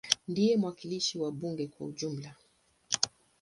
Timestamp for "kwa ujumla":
1.73-2.31